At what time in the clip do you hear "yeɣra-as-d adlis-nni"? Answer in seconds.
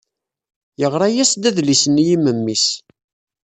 0.79-2.03